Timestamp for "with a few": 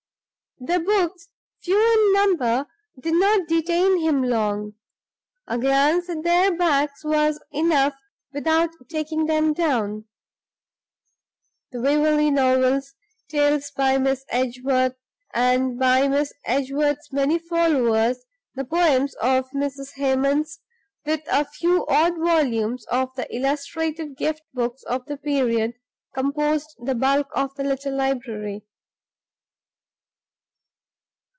21.07-21.87